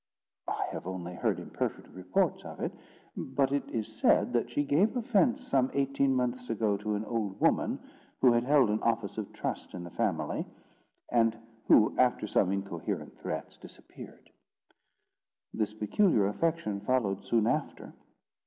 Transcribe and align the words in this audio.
"I 0.47 0.65
have 0.71 0.87
only 0.87 1.13
heard 1.13 1.39
imperfect 1.39 1.87
reports 1.89 2.43
of 2.43 2.59
it; 2.59 2.71
but 3.15 3.51
it 3.51 3.69
is 3.69 3.87
said 3.99 4.33
that 4.33 4.49
she 4.49 4.63
gave 4.63 4.97
offence 4.97 5.43
some 5.45 5.69
eighteen 5.75 6.15
months 6.15 6.49
ago 6.49 6.75
to 6.77 6.95
an 6.95 7.05
old 7.05 7.39
woman 7.39 7.77
who 8.19 8.33
had 8.33 8.43
held 8.43 8.71
an 8.71 8.81
office 8.81 9.19
of 9.19 9.31
trust 9.31 9.75
in 9.75 9.83
the 9.83 9.91
family, 9.91 10.47
and 11.11 11.37
who, 11.67 11.95
after 11.99 12.25
some 12.25 12.51
incoherent 12.51 13.19
threats, 13.19 13.57
disappeared. 13.57 14.31
This 15.53 15.75
peculiar 15.75 16.25
affection 16.25 16.79
followed 16.81 17.23
soon 17.23 17.45
after. 17.45 17.93